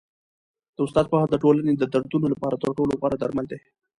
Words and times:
د 0.75 0.77
استاد 0.85 1.05
پوهه 1.11 1.27
د 1.29 1.35
ټولني 1.43 1.73
د 1.77 1.83
دردونو 1.93 2.27
لپاره 2.33 2.55
تر 2.63 2.69
ټولو 2.77 2.93
غوره 2.99 3.17
درمل 3.19 3.45
دی. 3.51 3.59